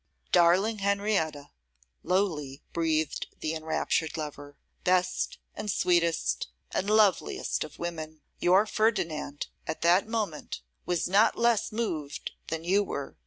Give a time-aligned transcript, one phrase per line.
[0.31, 1.51] 'Darling Henrietta,'
[2.01, 9.81] lowly breathed the enraptured lover, 'best, and sweetest, and loveliest of women, your Ferdinand, at
[9.81, 13.15] that moment, was not less moved than you were.